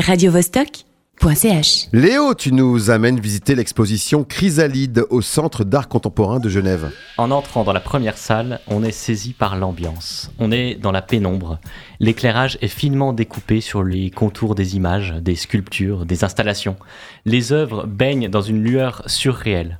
radiovostok.ch. 0.00 1.86
Léo, 1.92 2.34
tu 2.34 2.52
nous 2.52 2.90
amènes 2.90 3.20
visiter 3.20 3.54
l'exposition 3.54 4.24
Chrysalide 4.24 5.04
au 5.08 5.22
Centre 5.22 5.62
d'art 5.62 5.88
contemporain 5.88 6.40
de 6.40 6.48
Genève. 6.48 6.90
En 7.16 7.30
entrant 7.30 7.62
dans 7.62 7.72
la 7.72 7.80
première 7.80 8.18
salle, 8.18 8.60
on 8.66 8.82
est 8.82 8.90
saisi 8.90 9.32
par 9.32 9.56
l'ambiance. 9.56 10.32
On 10.40 10.50
est 10.50 10.74
dans 10.74 10.90
la 10.90 11.00
pénombre. 11.00 11.60
L'éclairage 12.00 12.58
est 12.60 12.68
finement 12.68 13.12
découpé 13.12 13.60
sur 13.60 13.84
les 13.84 14.10
contours 14.10 14.56
des 14.56 14.74
images, 14.74 15.14
des 15.20 15.36
sculptures, 15.36 16.06
des 16.06 16.24
installations. 16.24 16.76
Les 17.24 17.52
œuvres 17.52 17.86
baignent 17.86 18.28
dans 18.28 18.42
une 18.42 18.62
lueur 18.62 19.02
surréelle. 19.06 19.78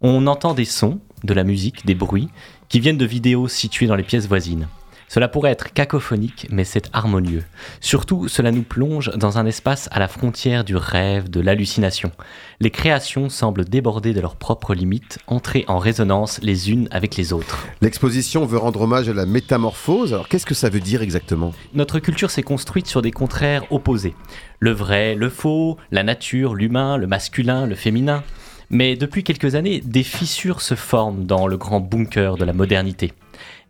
On 0.00 0.28
entend 0.28 0.54
des 0.54 0.64
sons, 0.64 1.00
de 1.24 1.34
la 1.34 1.44
musique, 1.44 1.84
des 1.84 1.96
bruits, 1.96 2.28
qui 2.68 2.78
viennent 2.78 2.96
de 2.96 3.04
vidéos 3.04 3.48
situées 3.48 3.88
dans 3.88 3.96
les 3.96 4.04
pièces 4.04 4.28
voisines. 4.28 4.68
Cela 5.12 5.26
pourrait 5.26 5.50
être 5.50 5.72
cacophonique, 5.72 6.46
mais 6.52 6.62
c'est 6.62 6.88
harmonieux. 6.92 7.42
Surtout, 7.80 8.28
cela 8.28 8.52
nous 8.52 8.62
plonge 8.62 9.10
dans 9.16 9.38
un 9.38 9.46
espace 9.46 9.88
à 9.90 9.98
la 9.98 10.06
frontière 10.06 10.62
du 10.62 10.76
rêve, 10.76 11.28
de 11.28 11.40
l'hallucination. 11.40 12.12
Les 12.60 12.70
créations 12.70 13.28
semblent 13.28 13.64
déborder 13.64 14.12
de 14.12 14.20
leurs 14.20 14.36
propres 14.36 14.72
limites, 14.72 15.18
entrer 15.26 15.64
en 15.66 15.80
résonance 15.80 16.38
les 16.42 16.70
unes 16.70 16.86
avec 16.92 17.16
les 17.16 17.32
autres. 17.32 17.66
L'exposition 17.80 18.46
veut 18.46 18.58
rendre 18.58 18.82
hommage 18.82 19.08
à 19.08 19.12
la 19.12 19.26
métamorphose. 19.26 20.12
Alors 20.14 20.28
qu'est-ce 20.28 20.46
que 20.46 20.54
ça 20.54 20.68
veut 20.68 20.78
dire 20.78 21.02
exactement? 21.02 21.52
Notre 21.74 21.98
culture 21.98 22.30
s'est 22.30 22.44
construite 22.44 22.86
sur 22.86 23.02
des 23.02 23.10
contraires 23.10 23.64
opposés. 23.72 24.14
Le 24.60 24.70
vrai, 24.70 25.16
le 25.16 25.28
faux, 25.28 25.76
la 25.90 26.04
nature, 26.04 26.54
l'humain, 26.54 26.96
le 26.96 27.08
masculin, 27.08 27.66
le 27.66 27.74
féminin. 27.74 28.22
Mais 28.70 28.94
depuis 28.94 29.24
quelques 29.24 29.56
années, 29.56 29.82
des 29.84 30.04
fissures 30.04 30.60
se 30.60 30.76
forment 30.76 31.26
dans 31.26 31.48
le 31.48 31.56
grand 31.56 31.80
bunker 31.80 32.36
de 32.36 32.44
la 32.44 32.52
modernité. 32.52 33.12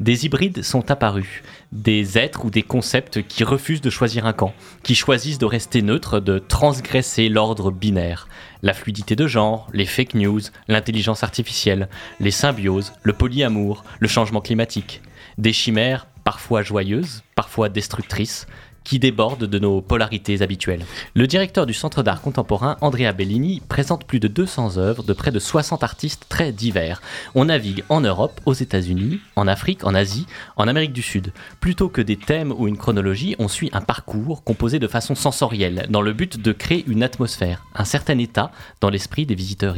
Des 0.01 0.24
hybrides 0.24 0.62
sont 0.62 0.91
apparus, 0.91 1.42
des 1.73 2.19
êtres 2.19 2.45
ou 2.45 2.51
des 2.51 2.62
concepts 2.62 3.27
qui 3.27 3.45
refusent 3.45 3.80
de 3.80 3.91
choisir 3.91 4.27
un 4.27 4.33
camp, 4.33 4.55
qui 4.83 4.95
choisissent 4.95 5.38
de 5.38 5.47
rester 5.47 5.83
neutres, 5.83 6.20
de 6.20 6.38
transgresser 6.38 7.28
l'ordre 7.28 7.70
binaire. 7.70 8.28
La 8.62 8.73
fluidité 8.73 9.16
de 9.16 9.27
genre, 9.27 9.69
les 9.73 9.86
fake 9.86 10.14
news, 10.14 10.41
l'intelligence 10.69 11.22
artificielle, 11.22 11.89
les 12.19 12.30
symbioses, 12.30 12.92
le 13.03 13.12
polyamour, 13.12 13.84
le 13.98 14.08
changement 14.08 14.41
climatique. 14.41 15.03
Des 15.39 15.53
chimères 15.53 16.06
parfois 16.25 16.62
joyeuses, 16.62 17.23
parfois 17.34 17.69
destructrices, 17.69 18.47
qui 18.84 18.98
déborde 18.98 19.45
de 19.45 19.59
nos 19.59 19.81
polarités 19.81 20.42
habituelles. 20.42 20.84
Le 21.14 21.27
directeur 21.27 21.67
du 21.67 21.75
Centre 21.75 22.03
d'art 22.03 22.20
contemporain, 22.20 22.77
Andrea 22.81 23.12
Bellini, 23.12 23.62
présente 23.69 24.05
plus 24.05 24.20
de 24.20 24.28
200 24.28 24.78
œuvres 24.78 25.03
de 25.03 25.12
près 25.12 25.31
de 25.31 25.39
60 25.39 25.83
artistes 25.83 26.27
très 26.28 26.53
divers. 26.53 27.01
On 27.34 27.47
navigue 27.47 27.84
en 27.89 28.01
Europe, 28.01 28.41
aux 28.47 28.55
États-Unis, 28.55 29.20
en 29.36 29.47
Afrique, 29.47 29.84
en 29.84 29.95
Asie, 29.95 30.27
en 30.56 30.69
Amérique 30.69 30.92
du 30.92 31.03
Sud. 31.03 31.33
Plutôt 31.61 31.89
que 31.89 32.01
des 32.01 32.17
thèmes 32.17 32.53
ou 32.53 32.69
une 32.69 32.78
chronologie, 32.78 33.36
on 33.39 33.48
suit 33.48 33.70
un 33.73 33.81
parcours 33.81 34.45
composé 34.45 34.78
de 34.78 34.89
façon 34.89 35.14
sensorielle, 35.14 35.86
dans 35.91 36.03
le 36.03 36.12
but 36.12 36.41
de 36.41 36.53
créer 36.53 36.84
une 36.86 37.03
atmosphère, 37.03 37.64
un 37.75 37.84
certain 37.84 38.19
état 38.19 38.51
dans 38.81 38.91
l'esprit 38.91 39.27
des 39.27 39.34
visiteurs. 39.34 39.70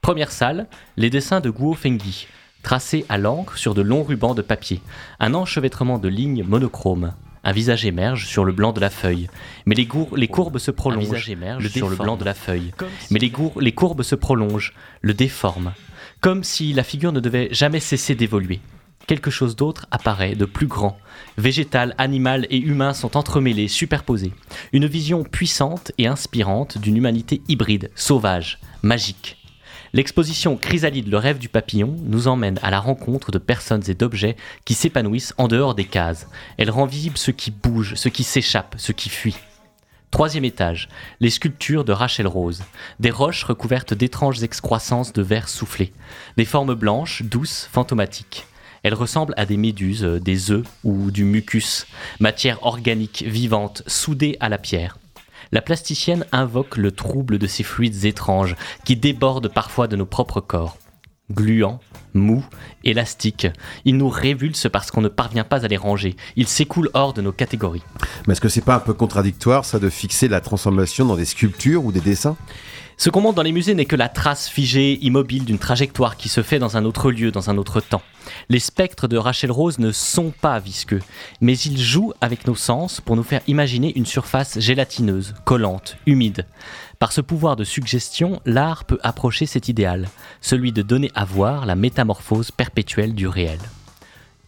Première 0.00 0.30
salle, 0.30 0.68
les 0.96 1.10
dessins 1.10 1.40
de 1.40 1.50
Guo 1.50 1.74
Fengyi 1.74 2.28
tracés 2.62 3.04
à 3.08 3.18
l'encre 3.18 3.56
sur 3.56 3.74
de 3.74 3.82
longs 3.82 4.02
rubans 4.02 4.34
de 4.34 4.42
papier, 4.42 4.80
un 5.20 5.34
enchevêtrement 5.34 5.98
de 5.98 6.08
lignes 6.08 6.44
monochromes, 6.44 7.14
un 7.44 7.52
visage 7.52 7.84
émerge 7.84 8.26
sur 8.26 8.44
le 8.44 8.52
blanc 8.52 8.72
de 8.72 8.80
la 8.80 8.90
feuille, 8.90 9.28
mais 9.66 9.74
les, 9.74 9.88
les 10.16 10.28
courbes 10.28 10.58
se 10.58 10.70
prolongent. 10.70 11.26
le 11.60 11.68
sur 11.68 11.88
le 11.88 11.96
blanc 11.96 12.16
de 12.16 12.24
la 12.24 12.34
feuille, 12.34 12.72
mais 13.10 13.18
les, 13.18 13.32
les 13.60 13.72
courbes 13.72 14.02
se 14.02 14.14
prolongent, 14.14 14.72
le 15.00 15.14
déforment, 15.14 15.72
comme 16.20 16.44
si 16.44 16.72
la 16.72 16.82
figure 16.82 17.12
ne 17.12 17.20
devait 17.20 17.48
jamais 17.52 17.80
cesser 17.80 18.14
d'évoluer. 18.14 18.60
Quelque 19.06 19.30
chose 19.30 19.56
d'autre 19.56 19.86
apparaît, 19.90 20.34
de 20.34 20.44
plus 20.44 20.66
grand. 20.66 20.98
Végétal, 21.38 21.94
animal 21.96 22.46
et 22.50 22.58
humain 22.58 22.92
sont 22.92 23.16
entremêlés, 23.16 23.68
superposés. 23.68 24.34
Une 24.74 24.86
vision 24.86 25.24
puissante 25.24 25.92
et 25.96 26.06
inspirante 26.06 26.76
d'une 26.76 26.98
humanité 26.98 27.40
hybride, 27.48 27.90
sauvage, 27.94 28.58
magique. 28.82 29.37
L'exposition 29.94 30.56
Chrysalide, 30.56 31.08
le 31.08 31.16
rêve 31.16 31.38
du 31.38 31.48
papillon, 31.48 31.96
nous 32.02 32.28
emmène 32.28 32.58
à 32.62 32.70
la 32.70 32.78
rencontre 32.78 33.30
de 33.30 33.38
personnes 33.38 33.82
et 33.88 33.94
d'objets 33.94 34.36
qui 34.66 34.74
s'épanouissent 34.74 35.32
en 35.38 35.48
dehors 35.48 35.74
des 35.74 35.86
cases. 35.86 36.26
Elle 36.58 36.70
rend 36.70 36.84
visible 36.84 37.16
ce 37.16 37.30
qui 37.30 37.50
bouge, 37.50 37.94
ce 37.94 38.10
qui 38.10 38.22
s'échappe, 38.22 38.74
ce 38.76 38.92
qui 38.92 39.08
fuit. 39.08 39.36
Troisième 40.10 40.44
étage, 40.44 40.88
les 41.20 41.30
sculptures 41.30 41.84
de 41.84 41.92
Rachel 41.92 42.26
Rose. 42.26 42.62
Des 43.00 43.10
roches 43.10 43.44
recouvertes 43.44 43.94
d'étranges 43.94 44.42
excroissances 44.42 45.12
de 45.12 45.22
verre 45.22 45.48
soufflé. 45.48 45.92
Des 46.36 46.44
formes 46.44 46.74
blanches, 46.74 47.22
douces, 47.22 47.68
fantomatiques. 47.70 48.46
Elles 48.82 48.94
ressemblent 48.94 49.34
à 49.36 49.44
des 49.44 49.56
méduses, 49.56 50.04
des 50.04 50.50
œufs 50.50 50.66
ou 50.84 51.10
du 51.10 51.24
mucus, 51.24 51.86
matière 52.20 52.64
organique, 52.64 53.24
vivante, 53.26 53.82
soudée 53.86 54.36
à 54.40 54.48
la 54.48 54.58
pierre 54.58 54.98
la 55.52 55.62
plasticienne 55.62 56.24
invoque 56.32 56.76
le 56.76 56.92
trouble 56.92 57.38
de 57.38 57.46
ces 57.46 57.62
fluides 57.62 58.04
étranges 58.04 58.56
qui 58.84 58.96
débordent 58.96 59.52
parfois 59.52 59.88
de 59.88 59.96
nos 59.96 60.06
propres 60.06 60.40
corps. 60.40 60.76
Gluants, 61.30 61.80
mous, 62.14 62.44
élastiques, 62.84 63.48
ils 63.84 63.96
nous 63.96 64.08
révulsent 64.08 64.68
parce 64.72 64.90
qu'on 64.90 65.02
ne 65.02 65.08
parvient 65.08 65.44
pas 65.44 65.64
à 65.64 65.68
les 65.68 65.76
ranger. 65.76 66.16
Ils 66.36 66.48
s'écoulent 66.48 66.90
hors 66.94 67.12
de 67.12 67.20
nos 67.20 67.32
catégories. 67.32 67.82
Mais 68.26 68.32
est-ce 68.32 68.40
que 68.40 68.48
c'est 68.48 68.64
pas 68.64 68.76
un 68.76 68.80
peu 68.80 68.94
contradictoire, 68.94 69.66
ça, 69.66 69.78
de 69.78 69.90
fixer 69.90 70.28
la 70.28 70.40
transformation 70.40 71.04
dans 71.04 71.16
des 71.16 71.26
sculptures 71.26 71.84
ou 71.84 71.92
des 71.92 72.00
dessins? 72.00 72.36
Ce 72.98 73.10
qu'on 73.10 73.20
montre 73.20 73.36
dans 73.36 73.42
les 73.42 73.52
musées 73.52 73.74
n'est 73.74 73.84
que 73.84 73.94
la 73.94 74.08
trace 74.08 74.48
figée, 74.48 74.98
immobile 75.02 75.44
d'une 75.44 75.60
trajectoire 75.60 76.16
qui 76.16 76.28
se 76.28 76.42
fait 76.42 76.58
dans 76.58 76.76
un 76.76 76.84
autre 76.84 77.12
lieu, 77.12 77.30
dans 77.30 77.48
un 77.48 77.56
autre 77.56 77.80
temps. 77.80 78.02
Les 78.48 78.58
spectres 78.58 79.06
de 79.06 79.16
Rachel 79.16 79.52
Rose 79.52 79.78
ne 79.78 79.92
sont 79.92 80.32
pas 80.32 80.58
visqueux, 80.58 81.00
mais 81.40 81.56
ils 81.56 81.80
jouent 81.80 82.12
avec 82.20 82.48
nos 82.48 82.56
sens 82.56 83.00
pour 83.00 83.14
nous 83.14 83.22
faire 83.22 83.42
imaginer 83.46 83.96
une 83.96 84.04
surface 84.04 84.58
gélatineuse, 84.58 85.34
collante, 85.44 85.96
humide. 86.06 86.44
Par 86.98 87.12
ce 87.12 87.20
pouvoir 87.20 87.54
de 87.54 87.62
suggestion, 87.62 88.40
l'art 88.44 88.84
peut 88.84 88.98
approcher 89.04 89.46
cet 89.46 89.68
idéal, 89.68 90.08
celui 90.40 90.72
de 90.72 90.82
donner 90.82 91.12
à 91.14 91.24
voir 91.24 91.66
la 91.66 91.76
métamorphose 91.76 92.50
perpétuelle 92.50 93.14
du 93.14 93.28
réel. 93.28 93.60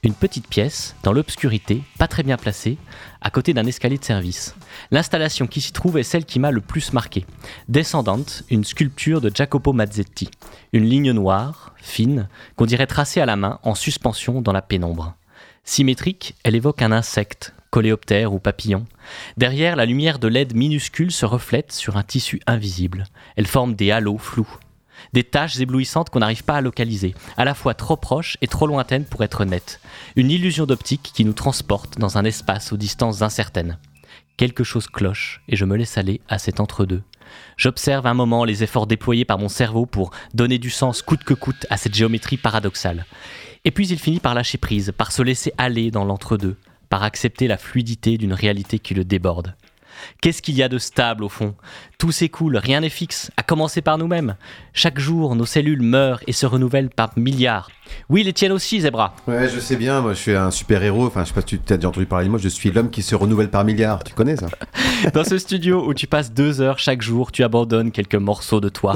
Une 0.03 0.15
petite 0.15 0.49
pièce, 0.49 0.97
dans 1.03 1.13
l'obscurité, 1.13 1.83
pas 1.99 2.09
très 2.09 2.23
bien 2.23 2.39
placée, 2.39 2.79
à 3.21 3.29
côté 3.29 3.53
d'un 3.53 3.67
escalier 3.67 3.99
de 3.99 4.05
service. 4.05 4.55
L'installation 4.91 5.47
qui 5.47 5.61
s'y 5.61 5.73
trouve 5.73 5.99
est 5.99 6.03
celle 6.03 6.25
qui 6.25 6.39
m'a 6.39 6.51
le 6.51 6.63
plus 6.63 6.95
marqué. 6.95 7.27
Descendante, 7.69 8.43
une 8.49 8.65
sculpture 8.65 9.21
de 9.21 9.31
Jacopo 9.35 9.75
Mazzetti. 9.75 10.31
Une 10.73 10.89
ligne 10.89 11.13
noire, 11.13 11.75
fine, 11.77 12.29
qu'on 12.57 12.65
dirait 12.65 12.87
tracée 12.87 13.21
à 13.21 13.27
la 13.27 13.37
main, 13.37 13.59
en 13.63 13.75
suspension 13.75 14.41
dans 14.41 14.53
la 14.53 14.63
pénombre. 14.63 15.17
Symétrique, 15.65 16.35
elle 16.45 16.57
évoque 16.57 16.81
un 16.81 16.93
insecte, 16.93 17.53
coléoptère 17.69 18.33
ou 18.33 18.39
papillon. 18.39 18.87
Derrière, 19.37 19.77
la 19.77 19.85
lumière 19.85 20.19
de 20.19 20.29
LED 20.29 20.55
minuscule 20.55 21.13
se 21.13 21.27
reflète 21.27 21.73
sur 21.73 21.99
un 21.99 22.05
tissu 22.05 22.41
invisible. 22.47 23.05
Elle 23.37 23.47
forme 23.47 23.75
des 23.75 23.91
halos 23.91 24.17
flous 24.17 24.49
des 25.13 25.25
tâches 25.25 25.59
éblouissantes 25.61 26.11
qu'on 26.11 26.21
n'arrive 26.21 26.45
pas 26.45 26.57
à 26.57 26.61
localiser, 26.61 27.15
à 27.37 27.45
la 27.45 27.55
fois 27.55 27.75
trop 27.75 27.97
proches 27.97 28.37
et 28.41 28.47
trop 28.47 28.67
lointaines 28.67 29.05
pour 29.05 29.25
être 29.25 29.45
nettes. 29.45 29.81
Une 30.17 30.31
illusion 30.31 30.67
d'optique 30.67 31.11
qui 31.15 31.25
nous 31.25 31.33
transporte 31.33 31.99
dans 31.99 32.19
un 32.19 32.25
espace 32.25 32.73
aux 32.73 32.77
distances 32.77 33.23
incertaines. 33.23 33.79
Quelque 34.37 34.65
chose 34.65 34.87
cloche 34.87 35.43
et 35.49 35.57
je 35.57 35.65
me 35.65 35.77
laisse 35.77 35.99
aller 35.99 36.21
à 36.29 36.39
cet 36.39 36.61
entre-deux. 36.61 37.03
J'observe 37.57 38.07
un 38.07 38.15
moment 38.15 38.45
les 38.45 38.63
efforts 38.63 38.87
déployés 38.87 39.25
par 39.25 39.39
mon 39.39 39.49
cerveau 39.49 39.87
pour 39.87 40.11
donner 40.35 40.59
du 40.59 40.71
sens 40.71 41.03
coûte 41.03 41.25
que 41.25 41.35
coûte 41.35 41.67
à 41.71 41.77
cette 41.77 41.95
géométrie 41.95 42.37
paradoxale. 42.37 43.05
Et 43.65 43.71
puis 43.71 43.89
il 43.89 43.99
finit 43.99 44.21
par 44.21 44.35
lâcher 44.35 44.59
prise, 44.59 44.93
par 44.97 45.13
se 45.13 45.23
laisser 45.23 45.53
aller 45.59 45.91
dans 45.91 46.05
l'entre-deux, 46.05 46.57
par 46.89 47.03
accepter 47.03 47.47
la 47.47 47.59
fluidité 47.59 48.17
d'une 48.17 48.33
réalité 48.33 48.79
qui 48.79 48.95
le 48.95 49.05
déborde. 49.05 49.55
Qu'est-ce 50.21 50.43
qu'il 50.43 50.55
y 50.57 50.63
a 50.63 50.69
de 50.69 50.79
stable 50.79 51.25
au 51.25 51.29
fond? 51.29 51.55
Tout 51.99 52.13
s'écoule, 52.13 52.57
rien 52.57 52.81
n'est 52.81 52.89
fixe, 52.89 53.31
à 53.37 53.43
commencer 53.43 53.83
par 53.83 53.99
nous-mêmes. 53.99 54.37
Chaque 54.73 54.99
jour, 54.99 55.35
nos 55.37 55.47
cellules 55.47 55.83
meurent 55.83 56.21
et 56.27 56.33
se 56.33 56.47
renouvellent 56.47 56.91
par 56.91 57.11
milliards. 57.17 57.71
Oui, 58.09 58.23
les 58.23 58.33
tiennes 58.33 58.53
aussi, 58.53 58.81
Zebra. 58.81 59.15
Ouais, 59.27 59.49
je 59.49 59.61
sais 59.61 59.77
bien, 59.77 60.01
moi 60.01 60.15
je 60.15 60.19
suis 60.19 60.35
un 60.35 60.51
super-héros, 60.51 61.07
enfin 61.07 61.25
je 61.25 61.29
sais 61.29 61.35
pas 61.35 61.43
si 61.43 61.59
tu 61.59 61.73
as 61.73 61.77
déjà 61.77 61.89
entendu 61.89 62.07
parler 62.07 62.27
de 62.27 62.31
moi, 62.31 62.39
je 62.39 62.49
suis 62.49 62.71
l'homme 62.71 62.91
qui 62.91 63.03
se 63.03 63.15
renouvelle 63.15 63.51
par 63.51 63.65
milliards, 63.65 64.05
tu 64.05 64.15
connais 64.15 64.37
ça? 64.37 64.49
Dans 65.15 65.25
ce 65.25 65.39
studio 65.39 65.87
où 65.87 65.95
tu 65.95 66.07
passes 66.07 66.33
deux 66.33 66.61
heures 66.61 66.79
chaque 66.79 67.03
jour, 67.03 67.33
tu 67.33 67.43
abandonnes 67.43 67.91
quelques 67.91 68.15
morceaux 68.15 68.61
de 68.61 68.69
toi. 68.69 68.95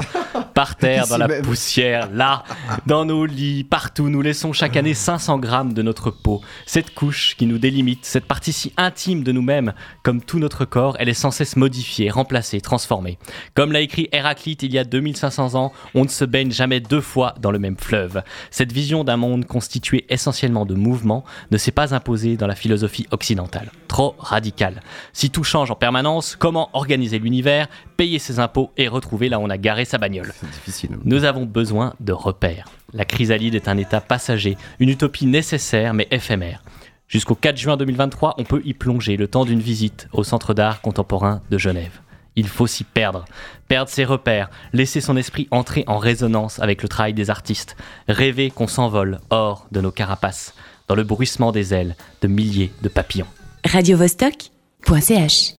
Par 0.55 0.75
terre, 0.77 1.05
dans 1.07 1.17
la 1.17 1.27
poussière, 1.27 2.09
là, 2.11 2.43
dans 2.85 3.03
nos 3.03 3.25
lits, 3.25 3.65
partout, 3.65 4.09
nous 4.09 4.21
laissons 4.21 4.53
chaque 4.53 4.77
année 4.77 4.93
500 4.93 5.37
grammes 5.37 5.73
de 5.73 5.81
notre 5.81 6.11
peau. 6.11 6.41
Cette 6.65 6.93
couche 6.93 7.35
qui 7.37 7.45
nous 7.45 7.57
délimite, 7.57 8.05
cette 8.05 8.25
partie 8.25 8.53
si 8.53 8.73
intime 8.77 9.23
de 9.23 9.33
nous-mêmes, 9.33 9.73
comme 10.01 10.21
tout 10.21 10.39
notre 10.39 10.63
corps, 10.63 10.95
elle 10.97 11.09
est 11.09 11.13
sans 11.13 11.31
cesse 11.31 11.57
modifiée, 11.57 12.09
remplacée, 12.09 12.61
transformée. 12.61 13.19
Comme 13.53 13.73
l'a 13.73 13.81
écrit 13.81 14.07
Héraclite 14.13 14.63
il 14.63 14.73
y 14.73 14.79
a 14.79 14.85
2500 14.85 15.55
ans, 15.55 15.73
on 15.93 16.03
ne 16.03 16.09
se 16.09 16.23
baigne 16.23 16.51
jamais 16.51 16.79
deux 16.79 17.01
fois 17.01 17.35
dans 17.41 17.51
le 17.51 17.59
même 17.59 17.77
fleuve. 17.77 18.23
Cette 18.49 18.71
vision 18.71 19.03
d'un 19.03 19.17
monde 19.17 19.45
constitué 19.45 20.05
essentiellement 20.09 20.65
de 20.65 20.73
mouvements 20.73 21.25
ne 21.51 21.57
s'est 21.57 21.71
pas 21.71 21.93
imposée 21.93 22.37
dans 22.37 22.47
la 22.47 22.55
philosophie 22.55 23.07
occidentale. 23.11 23.71
Trop 23.89 24.15
radicale. 24.19 24.81
Si 25.11 25.29
tout 25.29 25.43
change 25.43 25.69
en 25.69 25.75
permanence, 25.75 26.37
comment 26.37 26.69
organiser 26.73 27.19
l'univers, 27.19 27.67
payer 27.97 28.19
ses 28.19 28.39
impôts 28.39 28.71
et 28.77 28.87
retrouver 28.87 29.27
là 29.27 29.39
où 29.39 29.43
on 29.43 29.49
a 29.49 29.57
garé 29.57 29.83
sa 29.83 29.97
bagnole? 29.97 30.33
Difficile. 30.45 30.97
Nous 31.03 31.23
avons 31.23 31.45
besoin 31.45 31.93
de 31.99 32.13
repères. 32.13 32.67
La 32.93 33.05
chrysalide 33.05 33.55
est 33.55 33.67
un 33.67 33.77
état 33.77 34.01
passager, 34.01 34.57
une 34.79 34.89
utopie 34.89 35.25
nécessaire 35.25 35.93
mais 35.93 36.07
éphémère. 36.11 36.63
Jusqu'au 37.07 37.35
4 37.35 37.57
juin 37.57 37.77
2023, 37.77 38.35
on 38.37 38.43
peut 38.43 38.61
y 38.65 38.73
plonger 38.73 39.15
le 39.15 39.27
temps 39.27 39.45
d'une 39.45 39.59
visite 39.59 40.07
au 40.11 40.23
Centre 40.23 40.53
d'art 40.53 40.81
contemporain 40.81 41.41
de 41.51 41.57
Genève. 41.57 42.01
Il 42.35 42.47
faut 42.47 42.67
s'y 42.67 42.83
perdre, 42.83 43.25
perdre 43.67 43.89
ses 43.89 44.05
repères, 44.05 44.49
laisser 44.73 45.01
son 45.01 45.15
esprit 45.15 45.47
entrer 45.51 45.83
en 45.87 45.97
résonance 45.97 46.59
avec 46.59 46.81
le 46.81 46.89
travail 46.89 47.13
des 47.13 47.29
artistes, 47.29 47.77
rêver 48.07 48.49
qu'on 48.49 48.67
s'envole 48.67 49.19
hors 49.29 49.67
de 49.71 49.81
nos 49.81 49.91
carapaces, 49.91 50.53
dans 50.87 50.95
le 50.95 51.03
bruissement 51.03 51.51
des 51.51 51.73
ailes 51.73 51.95
de 52.21 52.27
milliers 52.27 52.71
de 52.81 52.89
papillons. 52.89 53.27
radiovostok.ch 53.65 55.53